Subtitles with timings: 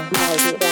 [0.00, 0.67] Melody.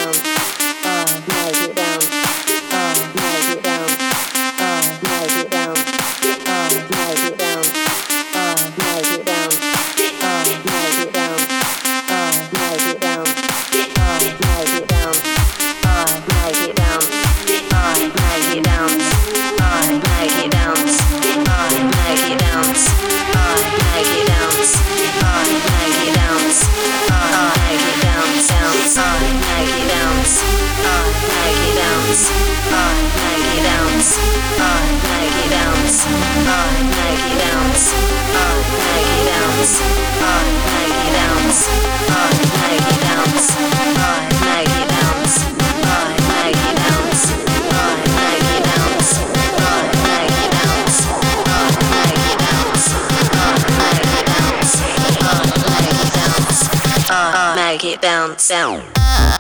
[57.77, 59.36] Maggie bounce out.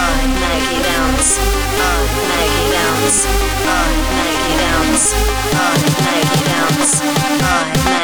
[0.00, 1.38] on Nike Downs,
[1.86, 3.26] on Nike Downs,
[3.66, 3.92] on
[6.06, 7.99] Nike Downs.